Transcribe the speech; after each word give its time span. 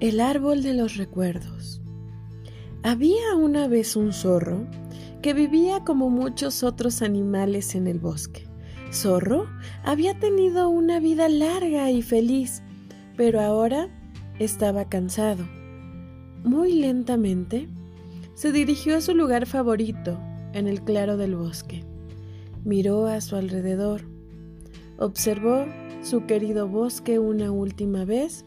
El 0.00 0.18
árbol 0.20 0.62
de 0.62 0.72
los 0.72 0.96
recuerdos. 0.96 1.82
Había 2.82 3.34
una 3.36 3.68
vez 3.68 3.96
un 3.96 4.14
zorro 4.14 4.66
que 5.20 5.34
vivía 5.34 5.84
como 5.84 6.08
muchos 6.08 6.62
otros 6.62 7.02
animales 7.02 7.74
en 7.74 7.86
el 7.86 7.98
bosque. 7.98 8.48
Zorro 8.94 9.46
había 9.84 10.18
tenido 10.18 10.70
una 10.70 11.00
vida 11.00 11.28
larga 11.28 11.90
y 11.90 12.00
feliz, 12.00 12.62
pero 13.18 13.42
ahora 13.42 13.90
estaba 14.38 14.88
cansado. 14.88 15.44
Muy 16.44 16.72
lentamente 16.72 17.68
se 18.32 18.52
dirigió 18.52 18.96
a 18.96 19.02
su 19.02 19.14
lugar 19.14 19.44
favorito, 19.44 20.18
en 20.54 20.66
el 20.66 20.82
claro 20.82 21.18
del 21.18 21.36
bosque. 21.36 21.84
Miró 22.64 23.04
a 23.04 23.20
su 23.20 23.36
alrededor, 23.36 24.00
observó 24.96 25.66
su 26.00 26.24
querido 26.24 26.68
bosque 26.68 27.18
una 27.18 27.52
última 27.52 28.06
vez 28.06 28.46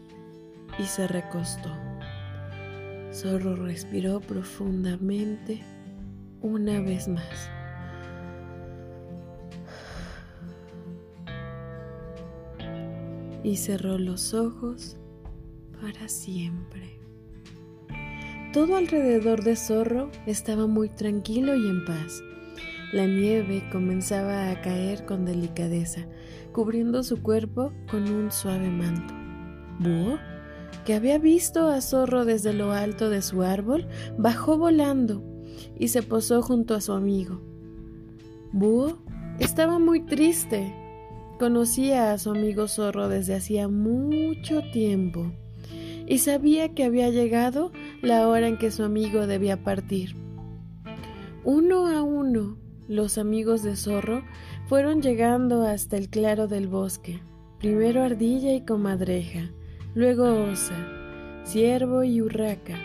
y 0.78 0.84
se 0.84 1.06
recostó. 1.06 1.70
Zorro 3.12 3.54
respiró 3.54 4.20
profundamente 4.20 5.62
una 6.42 6.80
vez 6.80 7.08
más. 7.08 7.50
Y 13.42 13.56
cerró 13.56 13.98
los 13.98 14.34
ojos 14.34 14.96
para 15.80 16.08
siempre. 16.08 16.98
Todo 18.52 18.76
alrededor 18.76 19.44
de 19.44 19.56
Zorro 19.56 20.10
estaba 20.26 20.66
muy 20.66 20.88
tranquilo 20.88 21.54
y 21.54 21.68
en 21.68 21.84
paz. 21.84 22.22
La 22.92 23.06
nieve 23.06 23.68
comenzaba 23.70 24.50
a 24.50 24.60
caer 24.60 25.04
con 25.04 25.24
delicadeza, 25.24 26.06
cubriendo 26.52 27.02
su 27.02 27.20
cuerpo 27.20 27.72
con 27.90 28.08
un 28.08 28.30
suave 28.30 28.70
manto. 28.70 29.12
Búho 29.80 30.18
que 30.84 30.94
había 30.94 31.18
visto 31.18 31.68
a 31.68 31.80
Zorro 31.80 32.24
desde 32.24 32.52
lo 32.52 32.72
alto 32.72 33.10
de 33.10 33.22
su 33.22 33.42
árbol, 33.42 33.86
bajó 34.18 34.58
volando 34.58 35.22
y 35.78 35.88
se 35.88 36.02
posó 36.02 36.42
junto 36.42 36.74
a 36.74 36.80
su 36.80 36.92
amigo. 36.92 37.40
Búho 38.52 38.98
estaba 39.38 39.78
muy 39.78 40.00
triste. 40.00 40.74
Conocía 41.38 42.12
a 42.12 42.18
su 42.18 42.30
amigo 42.30 42.68
Zorro 42.68 43.08
desde 43.08 43.34
hacía 43.34 43.68
mucho 43.68 44.62
tiempo 44.72 45.32
y 46.06 46.18
sabía 46.18 46.74
que 46.74 46.84
había 46.84 47.10
llegado 47.10 47.72
la 48.02 48.28
hora 48.28 48.46
en 48.48 48.58
que 48.58 48.70
su 48.70 48.84
amigo 48.84 49.26
debía 49.26 49.62
partir. 49.64 50.14
Uno 51.44 51.88
a 51.88 52.02
uno, 52.02 52.56
los 52.88 53.18
amigos 53.18 53.62
de 53.62 53.76
Zorro 53.76 54.22
fueron 54.66 55.02
llegando 55.02 55.62
hasta 55.66 55.96
el 55.96 56.08
claro 56.08 56.46
del 56.46 56.68
bosque. 56.68 57.20
Primero 57.58 58.02
Ardilla 58.02 58.52
y 58.54 58.64
Comadreja, 58.64 59.50
luego 59.94 60.50
osa, 60.50 60.74
ciervo 61.44 62.02
y 62.02 62.20
urraca, 62.20 62.76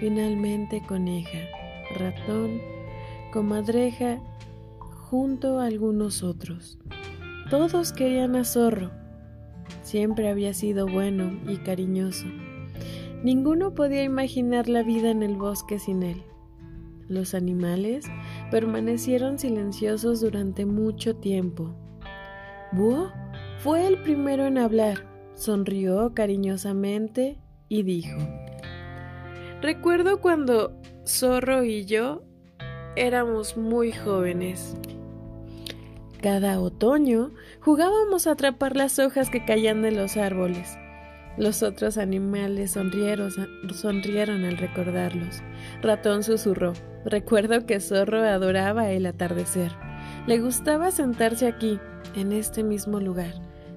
finalmente 0.00 0.82
coneja, 0.86 1.38
ratón, 1.94 2.60
comadreja, 3.32 4.18
junto 4.78 5.60
a 5.60 5.66
algunos 5.66 6.22
otros. 6.22 6.78
Todos 7.50 7.92
querían 7.92 8.36
a 8.36 8.44
zorro. 8.44 8.90
Siempre 9.82 10.30
había 10.30 10.54
sido 10.54 10.88
bueno 10.88 11.38
y 11.46 11.58
cariñoso. 11.58 12.26
Ninguno 13.22 13.74
podía 13.74 14.02
imaginar 14.02 14.68
la 14.68 14.82
vida 14.82 15.10
en 15.10 15.22
el 15.22 15.36
bosque 15.36 15.78
sin 15.78 16.02
él. 16.02 16.22
Los 17.08 17.34
animales 17.34 18.06
permanecieron 18.50 19.38
silenciosos 19.38 20.20
durante 20.20 20.64
mucho 20.66 21.16
tiempo. 21.16 21.76
Búho 22.72 23.12
fue 23.58 23.86
el 23.86 24.02
primero 24.02 24.46
en 24.46 24.58
hablar 24.58 25.15
sonrió 25.36 26.14
cariñosamente 26.14 27.38
y 27.68 27.82
dijo, 27.82 28.18
Recuerdo 29.62 30.20
cuando 30.20 30.72
Zorro 31.06 31.62
y 31.62 31.84
yo 31.84 32.22
éramos 32.96 33.56
muy 33.56 33.92
jóvenes. 33.92 34.74
Cada 36.22 36.58
otoño 36.60 37.32
jugábamos 37.60 38.26
a 38.26 38.32
atrapar 38.32 38.74
las 38.74 38.98
hojas 38.98 39.30
que 39.30 39.44
caían 39.44 39.82
de 39.82 39.92
los 39.92 40.16
árboles. 40.16 40.76
Los 41.36 41.62
otros 41.62 41.98
animales 41.98 42.72
sonrieron, 42.72 43.30
sonrieron 43.74 44.44
al 44.44 44.56
recordarlos. 44.56 45.42
Ratón 45.82 46.22
susurró. 46.22 46.72
Recuerdo 47.04 47.66
que 47.66 47.78
Zorro 47.78 48.24
adoraba 48.24 48.90
el 48.90 49.04
atardecer. 49.04 49.70
Le 50.26 50.38
gustaba 50.38 50.90
sentarse 50.90 51.46
aquí, 51.46 51.78
en 52.14 52.32
este 52.32 52.64
mismo 52.64 52.98
lugar 53.00 53.34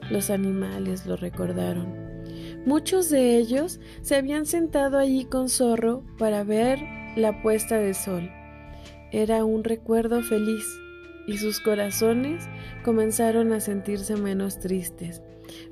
los 0.10 0.30
animales 0.30 1.06
lo 1.06 1.16
recordaron. 1.16 2.10
Muchos 2.66 3.10
de 3.10 3.38
ellos 3.38 3.80
se 4.02 4.16
habían 4.16 4.46
sentado 4.46 4.98
allí 4.98 5.26
con 5.26 5.50
Zorro 5.50 6.04
para 6.18 6.44
ver 6.44 6.80
la 7.16 7.42
puesta 7.42 7.78
de 7.78 7.94
sol. 7.94 8.30
Era 9.12 9.44
un 9.46 9.64
recuerdo 9.64 10.22
feliz 10.22 10.66
y 11.26 11.38
sus 11.38 11.60
corazones 11.60 12.48
comenzaron 12.84 13.54
a 13.54 13.60
sentirse 13.60 14.16
menos 14.16 14.60
tristes. 14.60 15.22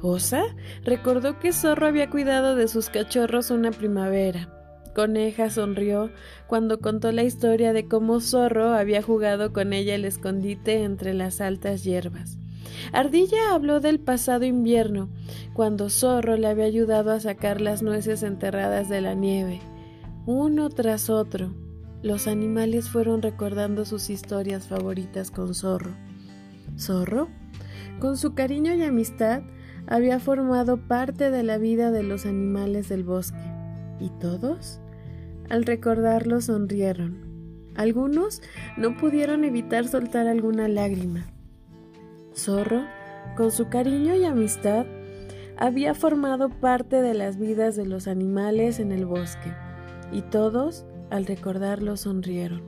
Osa 0.02 0.44
recordó 0.84 1.40
que 1.40 1.54
Zorro 1.54 1.88
había 1.88 2.10
cuidado 2.10 2.56
de 2.56 2.68
sus 2.68 2.90
cachorros 2.90 3.52
una 3.52 3.72
primavera. 3.72 4.54
Coneja 4.96 5.52
sonrió 5.52 6.12
cuando 6.48 6.80
contó 6.80 7.12
la 7.12 7.24
historia 7.24 7.74
de 7.74 7.88
cómo 7.88 8.20
Zorro 8.20 8.74
había 8.74 9.04
jugado 9.04 9.54
con 9.54 9.74
ella 9.74 9.94
el 9.94 10.06
escondite 10.06 10.84
entre 10.84 11.14
las 11.14 11.42
altas 11.42 11.84
hierbas. 11.84 12.40
Ardilla 12.94 13.54
habló 13.54 13.80
del 13.80 14.00
pasado 14.00 14.46
invierno, 14.46 15.10
cuando 15.54 15.90
Zorro 15.90 16.38
le 16.38 16.48
había 16.48 16.66
ayudado 16.66 17.12
a 17.12 17.20
sacar 17.20 17.62
las 17.62 17.82
nueces 17.82 18.24
enterradas 18.24 18.90
de 18.90 19.02
la 19.02 19.14
nieve. 19.14 19.60
Uno 20.26 20.70
tras 20.70 21.10
otro, 21.10 21.54
los 22.04 22.28
animales 22.28 22.90
fueron 22.90 23.22
recordando 23.22 23.86
sus 23.86 24.10
historias 24.10 24.68
favoritas 24.68 25.32
con 25.32 25.54
Zorro. 25.54 25.92
Zorro, 26.78 27.28
con 28.00 28.18
su 28.18 28.34
cariño 28.34 28.74
y 28.76 28.84
amistad, 28.84 29.42
había 29.88 30.20
formado 30.20 30.78
parte 30.78 31.32
de 31.32 31.44
la 31.44 31.58
vida 31.58 31.92
de 31.92 32.04
los 32.04 32.26
animales 32.26 32.90
del 32.90 33.04
bosque, 33.04 33.38
y 34.00 34.10
todos, 34.20 34.80
al 35.50 35.66
recordarlo, 35.66 36.42
sonrieron. 36.42 37.26
Algunos 37.76 38.42
no 38.76 38.98
pudieron 38.98 39.44
evitar 39.44 39.88
soltar 39.88 40.28
alguna 40.28 40.68
lágrima. 40.68 41.28
Zorro, 42.38 42.86
con 43.36 43.52
su 43.52 43.68
cariño 43.68 44.16
y 44.16 44.24
amistad, 44.24 44.86
había 45.58 45.96
formado 45.96 46.50
parte 46.50 47.02
de 47.02 47.14
las 47.14 47.38
vidas 47.38 47.76
de 47.76 47.86
los 47.86 48.08
animales 48.08 48.80
en 48.80 48.92
el 48.92 49.06
bosque, 49.06 49.54
y 50.12 50.22
todos, 50.22 50.86
al 51.10 51.26
recordarlo, 51.26 51.98
sonrieron. 51.98 52.62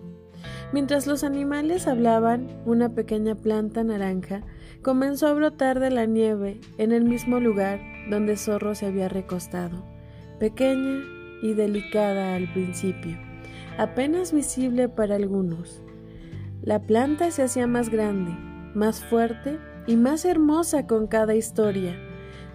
Mientras 0.73 1.07
los 1.07 1.23
animales 1.23 1.87
hablaban, 1.87 2.47
una 2.65 2.89
pequeña 2.89 3.35
planta 3.35 3.83
naranja 3.83 4.43
comenzó 4.81 5.27
a 5.27 5.33
brotar 5.33 5.79
de 5.79 5.91
la 5.91 6.05
nieve 6.05 6.61
en 6.77 6.91
el 6.91 7.03
mismo 7.05 7.39
lugar 7.39 7.79
donde 8.09 8.37
Zorro 8.37 8.73
se 8.75 8.87
había 8.87 9.07
recostado, 9.07 9.85
pequeña 10.39 11.03
y 11.43 11.53
delicada 11.53 12.35
al 12.35 12.51
principio, 12.53 13.17
apenas 13.77 14.33
visible 14.33 14.89
para 14.89 15.15
algunos. 15.15 15.83
La 16.61 16.81
planta 16.81 17.31
se 17.31 17.43
hacía 17.43 17.67
más 17.67 17.89
grande, 17.89 18.48
más 18.73 19.03
fuerte 19.03 19.59
y 19.87 19.95
más 19.95 20.25
hermosa 20.25 20.87
con 20.87 21.07
cada 21.07 21.35
historia. 21.35 21.95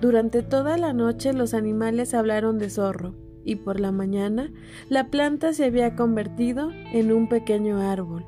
Durante 0.01 0.43
toda 0.43 0.77
la 0.77 0.93
noche 0.93 1.33
los 1.33 1.55
animales 1.55 2.15
hablaron 2.15 2.59
de 2.59 2.71
zorro, 2.71 3.15
y 3.45 3.57
por 3.57 3.81
la 3.81 3.93
mañana 3.93 4.53
la 4.89 5.11
planta 5.11 5.53
se 5.53 5.65
había 5.65 5.97
convertido 5.97 6.71
en 6.93 7.13
un 7.13 7.29
pequeño 7.29 7.81
árbol. 7.81 8.25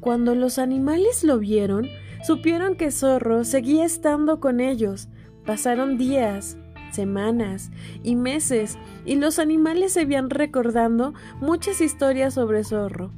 Cuando 0.00 0.34
los 0.34 0.58
animales 0.58 1.24
lo 1.24 1.38
vieron, 1.38 1.86
supieron 2.26 2.76
que 2.76 2.90
Zorro 2.90 3.44
seguía 3.44 3.84
estando 3.84 4.40
con 4.40 4.60
ellos. 4.60 5.08
Pasaron 5.44 5.98
días, 5.98 6.56
semanas 6.90 7.70
y 8.02 8.16
meses, 8.16 8.78
y 9.04 9.16
los 9.16 9.38
animales 9.38 9.92
se 9.92 10.02
iban 10.02 10.30
recordando 10.30 11.12
muchas 11.40 11.80
historias 11.80 12.34
sobre 12.34 12.64
Zorro. 12.64 13.12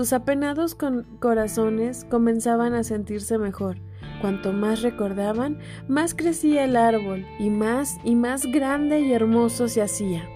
Sus 0.00 0.14
apenados 0.14 0.78
corazones 1.18 2.06
comenzaban 2.08 2.72
a 2.72 2.84
sentirse 2.84 3.36
mejor. 3.36 3.82
Cuanto 4.22 4.54
más 4.54 4.80
recordaban, 4.80 5.58
más 5.88 6.14
crecía 6.14 6.64
el 6.64 6.76
árbol 6.76 7.26
y 7.38 7.50
más 7.50 7.98
y 8.02 8.14
más 8.14 8.46
grande 8.46 9.00
y 9.00 9.12
hermoso 9.12 9.68
se 9.68 9.82
hacía, 9.82 10.26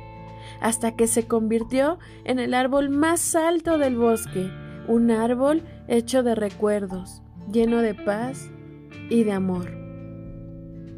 hasta 0.61 0.97
que 0.97 1.07
se 1.07 1.27
convirtió 1.27 1.99
en 2.25 2.41
el 2.41 2.53
árbol 2.53 2.91
más 2.91 3.35
alto 3.35 3.79
del 3.79 3.97
bosque, 3.97 4.51
un 4.87 5.11
árbol 5.11 5.63
hecho 5.89 6.23
de 6.23 6.35
recuerdos, 6.35 7.23
lleno 7.51 7.79
de 7.79 7.95
paz 7.95 8.51
y 9.09 9.25
de 9.25 9.33
amor. 9.33 9.71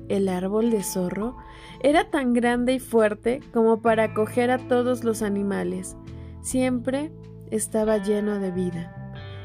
El 0.08 0.28
árbol 0.28 0.72
de 0.72 0.82
zorro 0.82 1.36
era 1.84 2.10
tan 2.10 2.32
grande 2.32 2.72
y 2.72 2.78
fuerte 2.80 3.42
como 3.52 3.80
para 3.80 4.02
acoger 4.02 4.50
a 4.50 4.58
todos 4.58 5.04
los 5.04 5.22
animales. 5.22 5.96
Siempre 6.40 7.12
estaba 7.50 7.98
lleno 7.98 8.38
de 8.38 8.50
vida. 8.50 8.92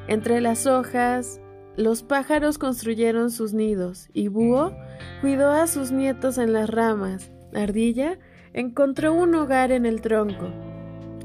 Entre 0.08 0.42
las 0.42 0.68
hojas, 0.68 1.40
los 1.78 2.04
pájaros 2.04 2.58
construyeron 2.58 3.32
sus 3.32 3.54
nidos 3.54 4.10
y 4.14 4.28
Búho 4.28 4.74
cuidó 5.22 5.52
a 5.52 5.68
sus 5.68 5.92
nietos 5.92 6.38
en 6.38 6.54
las 6.54 6.70
ramas. 6.70 7.32
Ardilla 7.54 8.20
encontró 8.54 9.14
un 9.14 9.34
hogar 9.36 9.72
en 9.72 9.86
el 9.86 10.02
tronco 10.02 10.50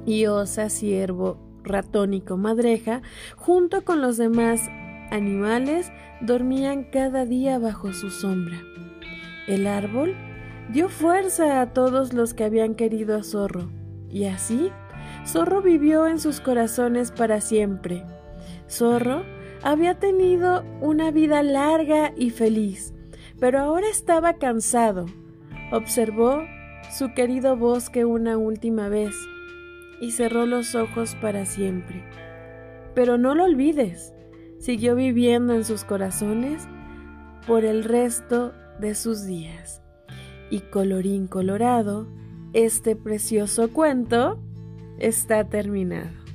y 0.07 0.27
Osa, 0.27 0.71
ciervo, 0.71 1.39
ratón 1.65 2.15
y 2.15 2.21
comadreja, 2.21 3.03
junto 3.37 3.85
con 3.85 4.01
los 4.01 4.17
demás 4.17 4.63
animales, 5.11 5.91
dormían 6.21 6.85
cada 6.85 7.27
día 7.27 7.59
bajo 7.59 7.93
su 7.93 8.11
sombra. 8.11 8.57
El 9.49 9.67
árbol 9.67 10.15
dio 10.73 10.89
fuerza 10.89 11.61
a 11.61 11.73
todos 11.73 12.13
los 12.13 12.35
que 12.35 12.45
habían 12.45 12.75
querido 12.75 13.17
a 13.17 13.23
Zorro, 13.23 13.69
y 14.09 14.25
así 14.25 14.71
Zorro 15.27 15.61
vivió 15.61 16.07
en 16.07 16.21
sus 16.21 16.41
corazones 16.41 17.11
para 17.11 17.41
siempre. 17.41 18.05
Zorro 18.71 19.25
había 19.63 19.99
tenido 19.99 20.65
una 20.81 21.11
vida 21.11 21.43
larga 21.43 22.13
y 22.17 22.31
feliz, 22.31 22.95
pero 23.41 23.59
ahora 23.59 23.89
estaba 23.89 24.35
cansado. 24.35 25.07
Observó 25.73 26.43
su 26.97 27.13
querido 27.13 27.57
bosque 27.57 28.05
una 28.05 28.39
última 28.39 28.89
vez 28.89 29.17
y 30.01 30.13
cerró 30.13 30.47
los 30.47 30.77
ojos 30.77 31.17
para 31.21 31.45
siempre. 31.45 32.05
Pero 32.95 33.19
no 33.19 33.35
lo 33.35 33.45
olvides, 33.45 34.15
siguió 34.59 34.95
viviendo 34.95 35.55
en 35.55 35.65
sus 35.65 35.83
corazones 35.83 36.69
por 37.49 37.65
el 37.65 37.83
resto 37.83 38.53
de 38.79 38.95
sus 38.95 39.27
días. 39.27 39.83
Y 40.51 40.61
colorín 40.61 41.27
colorado, 41.27 42.07
este 42.53 42.95
precioso 42.95 43.73
cuento 43.73 44.41
está 44.99 45.45
terminado. 45.45 46.26